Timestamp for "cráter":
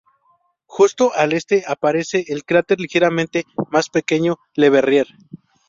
2.43-2.79